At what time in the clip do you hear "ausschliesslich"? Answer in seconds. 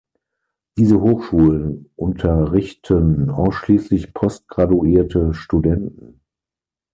3.29-4.15